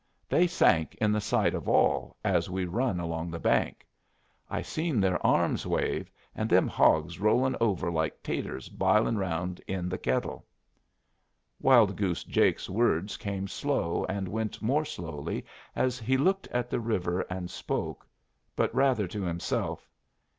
[0.27, 3.85] They sank in the sight of all, as we run along the bank.
[4.49, 9.89] I seen their arms wave, and them hogs rolling over like 'taters bilin' round in
[9.89, 10.47] the kettle."
[11.59, 15.45] Wild Goose Jake's words came slow and went more slowly
[15.75, 18.07] as he looked at the river and spoke,
[18.55, 19.87] but rather to himself.